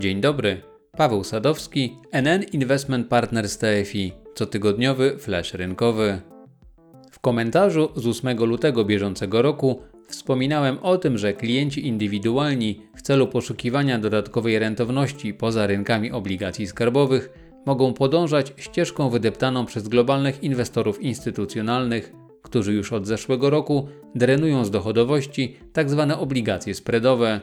Dzień 0.00 0.20
dobry. 0.20 0.62
Paweł 0.96 1.24
Sadowski, 1.24 1.96
NN 2.12 2.42
Investment 2.52 3.08
Partners 3.08 3.58
TFI, 3.58 4.12
cotygodniowy 4.34 5.18
flash 5.18 5.54
rynkowy. 5.54 6.20
W 7.10 7.18
komentarzu 7.18 7.88
z 7.96 8.06
8 8.06 8.44
lutego 8.44 8.84
bieżącego 8.84 9.42
roku 9.42 9.82
wspominałem 10.08 10.78
o 10.78 10.98
tym, 10.98 11.18
że 11.18 11.32
klienci 11.32 11.86
indywidualni 11.86 12.82
w 12.96 13.02
celu 13.02 13.26
poszukiwania 13.26 13.98
dodatkowej 13.98 14.58
rentowności 14.58 15.34
poza 15.34 15.66
rynkami 15.66 16.12
obligacji 16.12 16.66
skarbowych 16.66 17.30
mogą 17.66 17.94
podążać 17.94 18.52
ścieżką 18.56 19.10
wydeptaną 19.10 19.66
przez 19.66 19.88
globalnych 19.88 20.42
inwestorów 20.42 21.02
instytucjonalnych, 21.02 22.12
którzy 22.42 22.72
już 22.72 22.92
od 22.92 23.06
zeszłego 23.06 23.50
roku 23.50 23.88
drenują 24.14 24.64
z 24.64 24.70
dochodowości 24.70 25.56
tzw. 25.74 26.06
Tak 26.08 26.20
obligacje 26.20 26.74
spreadowe. 26.74 27.40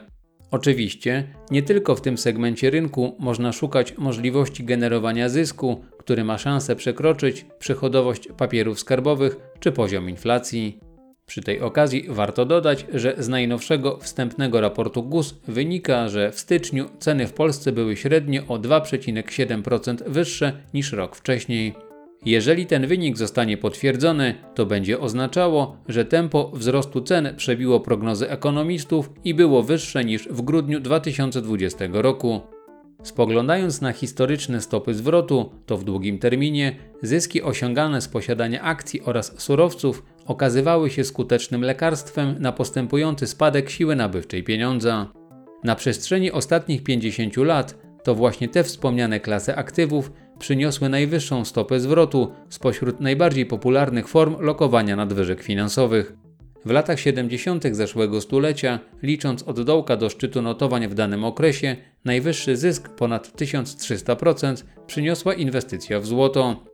Oczywiście, 0.50 1.24
nie 1.50 1.62
tylko 1.62 1.94
w 1.94 2.00
tym 2.00 2.18
segmencie 2.18 2.70
rynku 2.70 3.16
można 3.18 3.52
szukać 3.52 3.94
możliwości 3.98 4.64
generowania 4.64 5.28
zysku, 5.28 5.84
który 5.98 6.24
ma 6.24 6.38
szansę 6.38 6.76
przekroczyć 6.76 7.46
przychodowość 7.58 8.28
papierów 8.36 8.80
skarbowych 8.80 9.36
czy 9.60 9.72
poziom 9.72 10.10
inflacji. 10.10 10.78
Przy 11.26 11.42
tej 11.42 11.60
okazji 11.60 12.06
warto 12.08 12.44
dodać, 12.44 12.86
że 12.94 13.14
z 13.18 13.28
najnowszego 13.28 13.98
wstępnego 13.98 14.60
raportu 14.60 15.02
GUS 15.02 15.34
wynika, 15.48 16.08
że 16.08 16.32
w 16.32 16.40
styczniu 16.40 16.88
ceny 16.98 17.26
w 17.26 17.32
Polsce 17.32 17.72
były 17.72 17.96
średnio 17.96 18.42
o 18.48 18.58
2,7% 18.58 19.96
wyższe 20.06 20.52
niż 20.74 20.92
rok 20.92 21.16
wcześniej. 21.16 21.87
Jeżeli 22.24 22.66
ten 22.66 22.86
wynik 22.86 23.16
zostanie 23.16 23.56
potwierdzony, 23.56 24.34
to 24.54 24.66
będzie 24.66 25.00
oznaczało, 25.00 25.76
że 25.88 26.04
tempo 26.04 26.50
wzrostu 26.54 27.00
cen 27.00 27.34
przebiło 27.36 27.80
prognozy 27.80 28.30
ekonomistów 28.30 29.10
i 29.24 29.34
było 29.34 29.62
wyższe 29.62 30.04
niż 30.04 30.28
w 30.28 30.42
grudniu 30.42 30.80
2020 30.80 31.84
roku. 31.92 32.40
Spoglądając 33.02 33.80
na 33.80 33.92
historyczne 33.92 34.60
stopy 34.60 34.94
zwrotu, 34.94 35.50
to 35.66 35.76
w 35.76 35.84
długim 35.84 36.18
terminie 36.18 36.76
zyski 37.02 37.42
osiągane 37.42 38.00
z 38.00 38.08
posiadania 38.08 38.62
akcji 38.62 39.02
oraz 39.02 39.40
surowców 39.40 40.02
okazywały 40.26 40.90
się 40.90 41.04
skutecznym 41.04 41.62
lekarstwem 41.62 42.36
na 42.38 42.52
postępujący 42.52 43.26
spadek 43.26 43.70
siły 43.70 43.96
nabywczej 43.96 44.44
pieniądza. 44.44 45.12
Na 45.64 45.74
przestrzeni 45.74 46.32
ostatnich 46.32 46.82
50 46.82 47.36
lat 47.36 47.78
to 48.04 48.14
właśnie 48.14 48.48
te 48.48 48.64
wspomniane 48.64 49.20
klasy 49.20 49.56
aktywów 49.56 50.12
przyniosły 50.38 50.88
najwyższą 50.88 51.44
stopę 51.44 51.80
zwrotu 51.80 52.32
spośród 52.48 53.00
najbardziej 53.00 53.46
popularnych 53.46 54.08
form 54.08 54.36
lokowania 54.40 54.96
nadwyżek 54.96 55.42
finansowych. 55.42 56.12
W 56.64 56.70
latach 56.70 57.00
70. 57.00 57.64
zeszłego 57.72 58.20
stulecia, 58.20 58.78
licząc 59.02 59.42
od 59.42 59.60
dołka 59.60 59.96
do 59.96 60.10
szczytu 60.10 60.42
notowań 60.42 60.88
w 60.88 60.94
danym 60.94 61.24
okresie, 61.24 61.76
najwyższy 62.04 62.56
zysk 62.56 62.88
ponad 62.88 63.28
1300% 63.42 64.64
przyniosła 64.86 65.34
inwestycja 65.34 66.00
w 66.00 66.06
złoto. 66.06 66.64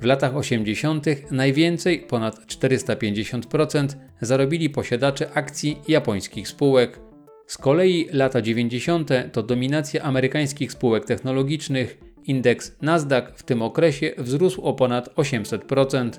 W 0.00 0.04
latach 0.04 0.36
80. 0.36 1.06
najwięcej, 1.30 2.00
ponad 2.00 2.46
450%, 2.46 3.86
zarobili 4.20 4.70
posiadacze 4.70 5.32
akcji 5.32 5.78
japońskich 5.88 6.48
spółek. 6.48 7.00
Z 7.46 7.58
kolei 7.58 8.08
lata 8.12 8.42
90. 8.42 9.10
to 9.32 9.42
dominacja 9.42 10.02
amerykańskich 10.02 10.72
spółek 10.72 11.04
technologicznych. 11.04 12.11
Indeks 12.26 12.76
Nasdaq 12.82 13.32
w 13.34 13.42
tym 13.42 13.62
okresie 13.62 14.12
wzrósł 14.18 14.62
o 14.62 14.72
ponad 14.72 15.14
800%. 15.14 16.10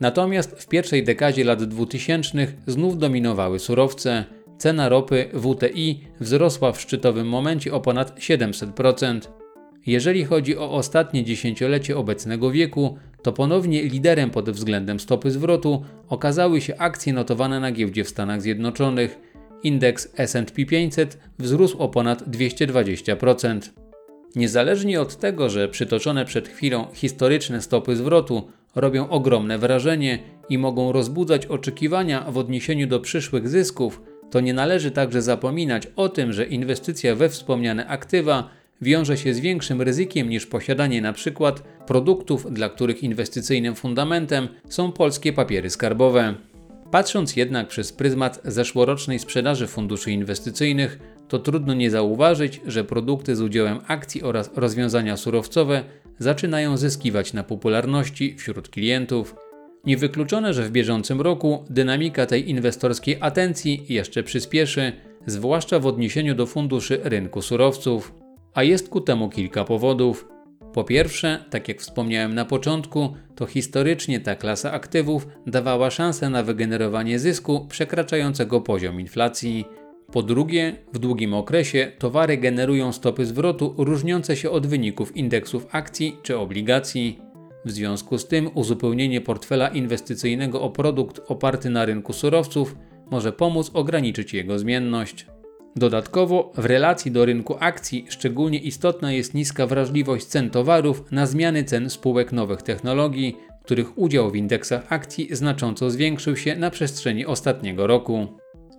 Natomiast 0.00 0.50
w 0.50 0.68
pierwszej 0.68 1.04
dekadzie 1.04 1.44
lat 1.44 1.64
2000 1.64 2.46
znów 2.66 2.98
dominowały 2.98 3.58
surowce. 3.58 4.24
Cena 4.58 4.88
ropy 4.88 5.28
WTI 5.34 6.00
wzrosła 6.20 6.72
w 6.72 6.80
szczytowym 6.80 7.28
momencie 7.28 7.72
o 7.74 7.80
ponad 7.80 8.18
700%. 8.18 9.20
Jeżeli 9.86 10.24
chodzi 10.24 10.58
o 10.58 10.70
ostatnie 10.70 11.24
dziesięciolecie 11.24 11.96
obecnego 11.96 12.50
wieku, 12.50 12.98
to 13.22 13.32
ponownie 13.32 13.82
liderem 13.82 14.30
pod 14.30 14.50
względem 14.50 15.00
stopy 15.00 15.30
zwrotu 15.30 15.84
okazały 16.08 16.60
się 16.60 16.76
akcje 16.78 17.12
notowane 17.12 17.60
na 17.60 17.72
giełdzie 17.72 18.04
w 18.04 18.08
Stanach 18.08 18.42
Zjednoczonych. 18.42 19.18
Indeks 19.62 20.08
SP 20.32 20.56
500 20.68 21.18
wzrósł 21.38 21.78
o 21.78 21.88
ponad 21.88 22.22
220%. 22.28 23.81
Niezależnie 24.36 25.00
od 25.00 25.16
tego, 25.16 25.50
że 25.50 25.68
przytoczone 25.68 26.24
przed 26.24 26.48
chwilą 26.48 26.86
historyczne 26.94 27.62
stopy 27.62 27.96
zwrotu 27.96 28.48
robią 28.74 29.08
ogromne 29.08 29.58
wrażenie 29.58 30.18
i 30.48 30.58
mogą 30.58 30.92
rozbudzać 30.92 31.46
oczekiwania 31.46 32.30
w 32.30 32.38
odniesieniu 32.38 32.86
do 32.86 33.00
przyszłych 33.00 33.48
zysków, 33.48 34.00
to 34.30 34.40
nie 34.40 34.54
należy 34.54 34.90
także 34.90 35.22
zapominać 35.22 35.88
o 35.96 36.08
tym, 36.08 36.32
że 36.32 36.46
inwestycja 36.46 37.14
we 37.14 37.28
wspomniane 37.28 37.86
aktywa 37.86 38.50
wiąże 38.82 39.16
się 39.16 39.34
z 39.34 39.40
większym 39.40 39.82
ryzykiem 39.82 40.28
niż 40.28 40.46
posiadanie 40.46 40.98
np. 40.98 41.52
produktów, 41.86 42.52
dla 42.52 42.68
których 42.68 43.02
inwestycyjnym 43.02 43.74
fundamentem 43.74 44.48
są 44.68 44.92
polskie 44.92 45.32
papiery 45.32 45.70
skarbowe. 45.70 46.34
Patrząc 46.92 47.36
jednak 47.36 47.68
przez 47.68 47.92
pryzmat 47.92 48.40
zeszłorocznej 48.44 49.18
sprzedaży 49.18 49.66
funduszy 49.66 50.12
inwestycyjnych, 50.12 50.98
to 51.28 51.38
trudno 51.38 51.74
nie 51.74 51.90
zauważyć, 51.90 52.60
że 52.66 52.84
produkty 52.84 53.36
z 53.36 53.40
udziałem 53.40 53.80
akcji 53.86 54.22
oraz 54.22 54.50
rozwiązania 54.56 55.16
surowcowe 55.16 55.84
zaczynają 56.18 56.76
zyskiwać 56.76 57.32
na 57.32 57.44
popularności 57.44 58.36
wśród 58.38 58.68
klientów. 58.68 59.36
Niewykluczone, 59.84 60.54
że 60.54 60.62
w 60.62 60.70
bieżącym 60.70 61.20
roku 61.20 61.64
dynamika 61.70 62.26
tej 62.26 62.50
inwestorskiej 62.50 63.16
atencji 63.20 63.84
jeszcze 63.88 64.22
przyspieszy, 64.22 64.92
zwłaszcza 65.26 65.78
w 65.78 65.86
odniesieniu 65.86 66.34
do 66.34 66.46
funduszy 66.46 67.00
rynku 67.04 67.42
surowców. 67.42 68.14
A 68.54 68.62
jest 68.62 68.88
ku 68.88 69.00
temu 69.00 69.28
kilka 69.28 69.64
powodów. 69.64 70.31
Po 70.72 70.84
pierwsze, 70.84 71.44
tak 71.50 71.68
jak 71.68 71.80
wspomniałem 71.80 72.34
na 72.34 72.44
początku, 72.44 73.14
to 73.34 73.46
historycznie 73.46 74.20
ta 74.20 74.34
klasa 74.34 74.72
aktywów 74.72 75.26
dawała 75.46 75.90
szansę 75.90 76.30
na 76.30 76.42
wygenerowanie 76.42 77.18
zysku 77.18 77.66
przekraczającego 77.68 78.60
poziom 78.60 79.00
inflacji. 79.00 79.64
Po 80.12 80.22
drugie, 80.22 80.76
w 80.92 80.98
długim 80.98 81.34
okresie 81.34 81.92
towary 81.98 82.36
generują 82.36 82.92
stopy 82.92 83.26
zwrotu 83.26 83.74
różniące 83.78 84.36
się 84.36 84.50
od 84.50 84.66
wyników 84.66 85.16
indeksów 85.16 85.66
akcji 85.70 86.16
czy 86.22 86.38
obligacji. 86.38 87.18
W 87.64 87.70
związku 87.70 88.18
z 88.18 88.28
tym 88.28 88.50
uzupełnienie 88.54 89.20
portfela 89.20 89.68
inwestycyjnego 89.68 90.60
o 90.62 90.70
produkt 90.70 91.20
oparty 91.26 91.70
na 91.70 91.84
rynku 91.84 92.12
surowców 92.12 92.76
może 93.10 93.32
pomóc 93.32 93.70
ograniczyć 93.74 94.34
jego 94.34 94.58
zmienność. 94.58 95.26
Dodatkowo 95.76 96.52
w 96.56 96.64
relacji 96.64 97.10
do 97.10 97.24
rynku 97.24 97.56
akcji 97.60 98.06
szczególnie 98.08 98.58
istotna 98.58 99.12
jest 99.12 99.34
niska 99.34 99.66
wrażliwość 99.66 100.24
cen 100.24 100.50
towarów 100.50 101.04
na 101.10 101.26
zmiany 101.26 101.64
cen 101.64 101.90
spółek 101.90 102.32
nowych 102.32 102.62
technologii, 102.62 103.36
których 103.64 103.98
udział 103.98 104.30
w 104.30 104.36
indeksach 104.36 104.86
akcji 104.88 105.28
znacząco 105.30 105.90
zwiększył 105.90 106.36
się 106.36 106.56
na 106.56 106.70
przestrzeni 106.70 107.26
ostatniego 107.26 107.86
roku. 107.86 108.26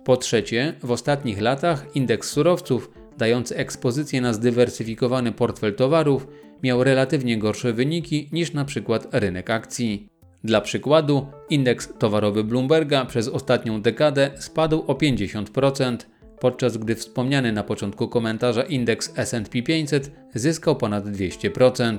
Po 0.04 0.16
trzecie, 0.16 0.74
w 0.82 0.90
ostatnich 0.90 1.40
latach 1.40 1.86
indeks 1.94 2.30
surowców, 2.30 2.90
dający 3.18 3.56
ekspozycję 3.56 4.20
na 4.20 4.32
zdywersyfikowany 4.32 5.32
portfel 5.32 5.74
towarów, 5.74 6.26
miał 6.62 6.84
relatywnie 6.84 7.38
gorsze 7.38 7.72
wyniki 7.72 8.28
niż 8.32 8.50
np. 8.50 8.98
rynek 9.12 9.50
akcji. 9.50 10.08
Dla 10.44 10.60
przykładu, 10.60 11.26
indeks 11.50 11.88
towarowy 11.98 12.44
Bloomberga 12.44 13.04
przez 13.04 13.28
ostatnią 13.28 13.82
dekadę 13.82 14.30
spadł 14.38 14.84
o 14.86 14.94
50%, 14.94 15.96
podczas 16.44 16.76
gdy 16.76 16.94
wspomniany 16.94 17.52
na 17.52 17.62
początku 17.62 18.08
komentarza 18.08 18.62
indeks 18.62 19.12
SP 19.30 19.54
500 19.62 20.10
zyskał 20.34 20.76
ponad 20.76 21.04
200%. 21.04 21.96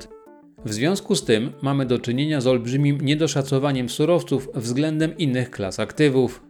W 0.65 0.73
związku 0.73 1.15
z 1.15 1.25
tym 1.25 1.51
mamy 1.61 1.85
do 1.85 1.99
czynienia 1.99 2.41
z 2.41 2.47
olbrzymim 2.47 3.01
niedoszacowaniem 3.01 3.89
surowców 3.89 4.49
względem 4.55 5.17
innych 5.17 5.51
klas 5.51 5.79
aktywów. 5.79 6.43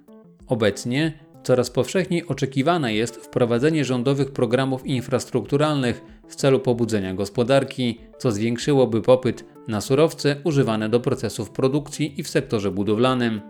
Obecnie 0.48 1.14
coraz 1.44 1.70
powszechniej 1.70 2.28
oczekiwane 2.28 2.94
jest 2.94 3.16
wprowadzenie 3.16 3.86
rządowych 3.86 4.32
programów 4.32 4.86
infrastrukturalnych 4.86 6.02
w 6.28 6.36
celu 6.36 6.60
pobudzenia 6.60 7.14
gospodarki, 7.14 8.00
co 8.18 8.32
zwiększyłoby 8.32 9.02
popyt 9.02 9.46
na 9.68 9.82
surowce 9.82 10.36
używane 10.44 10.90
do 10.90 11.00
procesów 11.00 11.50
produkcji 11.50 12.20
i 12.20 12.24
w 12.24 12.30
sektorze 12.30 12.72
budowlanym. 12.72 13.42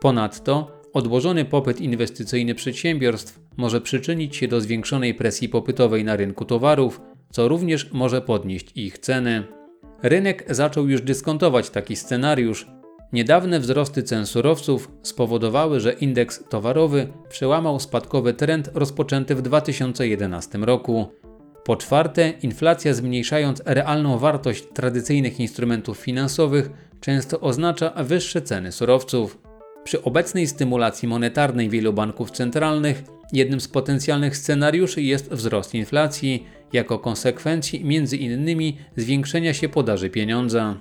Ponadto 0.00 0.77
Odłożony 0.92 1.44
popyt 1.44 1.80
inwestycyjny 1.80 2.54
przedsiębiorstw 2.54 3.40
może 3.56 3.80
przyczynić 3.80 4.36
się 4.36 4.48
do 4.48 4.60
zwiększonej 4.60 5.14
presji 5.14 5.48
popytowej 5.48 6.04
na 6.04 6.16
rynku 6.16 6.44
towarów, 6.44 7.00
co 7.30 7.48
również 7.48 7.92
może 7.92 8.22
podnieść 8.22 8.72
ich 8.74 8.98
ceny. 8.98 9.44
Rynek 10.02 10.44
zaczął 10.54 10.88
już 10.88 11.02
dyskontować 11.02 11.70
taki 11.70 11.96
scenariusz. 11.96 12.66
Niedawne 13.12 13.60
wzrosty 13.60 14.02
cen 14.02 14.26
surowców 14.26 14.90
spowodowały, 15.02 15.80
że 15.80 15.92
indeks 15.92 16.44
towarowy 16.48 17.08
przełamał 17.28 17.80
spadkowy 17.80 18.34
trend 18.34 18.70
rozpoczęty 18.74 19.34
w 19.34 19.42
2011 19.42 20.58
roku. 20.58 21.06
Po 21.64 21.76
czwarte, 21.76 22.32
inflacja 22.42 22.94
zmniejszając 22.94 23.62
realną 23.64 24.18
wartość 24.18 24.64
tradycyjnych 24.74 25.40
instrumentów 25.40 25.98
finansowych 25.98 26.70
często 27.00 27.40
oznacza 27.40 28.04
wyższe 28.04 28.42
ceny 28.42 28.72
surowców. 28.72 29.47
Przy 29.88 30.02
obecnej 30.02 30.46
stymulacji 30.46 31.08
monetarnej 31.08 31.68
wielu 31.68 31.92
banków 31.92 32.30
centralnych 32.30 33.02
jednym 33.32 33.60
z 33.60 33.68
potencjalnych 33.68 34.36
scenariuszy 34.36 35.02
jest 35.02 35.30
wzrost 35.30 35.74
inflacji, 35.74 36.46
jako 36.72 36.98
konsekwencji 36.98 37.84
między 37.84 38.16
innymi 38.16 38.78
zwiększenia 38.96 39.54
się 39.54 39.68
podaży 39.68 40.10
pieniądza. 40.10 40.76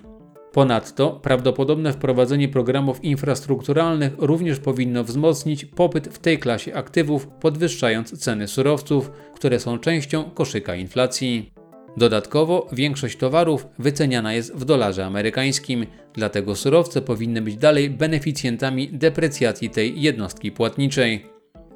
Ponadto 0.51 1.19
prawdopodobne 1.23 1.93
wprowadzenie 1.93 2.47
programów 2.47 3.03
infrastrukturalnych 3.03 4.13
również 4.17 4.59
powinno 4.59 5.03
wzmocnić 5.03 5.65
popyt 5.65 6.07
w 6.07 6.19
tej 6.19 6.39
klasie 6.39 6.75
aktywów, 6.75 7.27
podwyższając 7.27 8.19
ceny 8.19 8.47
surowców, 8.47 9.11
które 9.35 9.59
są 9.59 9.79
częścią 9.79 10.23
koszyka 10.23 10.75
inflacji. 10.75 11.56
Dodatkowo 11.97 12.67
większość 12.71 13.17
towarów 13.17 13.67
wyceniana 13.79 14.33
jest 14.33 14.55
w 14.55 14.65
dolarze 14.65 15.05
amerykańskim, 15.05 15.85
dlatego 16.13 16.55
surowce 16.55 17.01
powinny 17.01 17.41
być 17.41 17.57
dalej 17.57 17.89
beneficjentami 17.89 18.89
deprecjacji 18.89 19.69
tej 19.69 20.01
jednostki 20.01 20.51
płatniczej. 20.51 21.25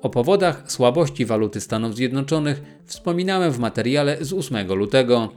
O 0.01 0.09
powodach 0.09 0.71
słabości 0.71 1.25
waluty 1.25 1.62
Stanów 1.62 1.95
Zjednoczonych 1.95 2.62
wspominałem 2.85 3.51
w 3.51 3.59
materiale 3.59 4.18
z 4.21 4.33
8 4.33 4.73
lutego. 4.73 5.29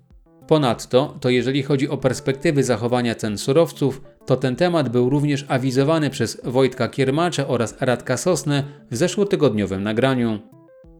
Ponadto, 0.48 1.16
to 1.20 1.30
jeżeli 1.30 1.62
chodzi 1.62 1.88
o 1.88 1.96
perspektywy 1.96 2.64
zachowania 2.64 3.14
cen 3.14 3.38
surowców, 3.38 4.02
to 4.26 4.36
ten 4.36 4.56
temat 4.56 4.88
był 4.88 5.10
również 5.10 5.44
awizowany 5.48 6.10
przez 6.10 6.40
Wojtka 6.44 6.88
Kiermacza 6.88 7.48
oraz 7.48 7.74
Radka 7.80 8.16
Sosnę 8.16 8.64
w 8.90 8.96
zeszłotygodniowym 8.96 9.82
nagraniu. 9.82 10.38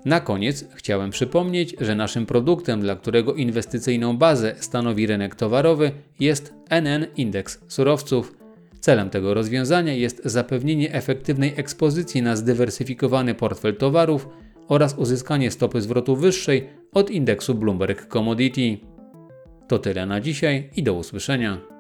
Na 0.05 0.21
koniec 0.21 0.65
chciałem 0.75 1.11
przypomnieć, 1.11 1.77
że 1.81 1.95
naszym 1.95 2.27
produktem, 2.27 2.81
dla 2.81 2.97
którego 2.97 3.35
inwestycyjną 3.35 4.17
bazę 4.17 4.55
stanowi 4.59 5.07
rynek 5.07 5.35
towarowy, 5.35 5.91
jest 6.21 6.55
NN 6.71 7.07
Indeks 7.17 7.61
Surowców. 7.69 8.37
Celem 8.81 9.11
tego 9.11 9.35
rozwiązania 9.35 9.93
jest 9.93 10.21
zapewnienie 10.25 10.93
efektywnej 10.93 11.53
ekspozycji 11.57 12.23
na 12.23 12.37
zdywersyfikowany 12.37 13.35
portfel 13.35 13.77
towarów 13.77 14.29
oraz 14.69 14.99
uzyskanie 14.99 15.51
stopy 15.51 15.81
zwrotu 15.81 16.17
wyższej 16.17 16.69
od 16.93 17.11
indeksu 17.11 17.55
Bloomberg 17.55 18.09
Commodity. 18.09 18.79
To 19.69 19.79
tyle 19.79 20.07
na 20.07 20.21
dzisiaj 20.21 20.71
i 20.77 20.83
do 20.83 20.95
usłyszenia. 20.95 21.74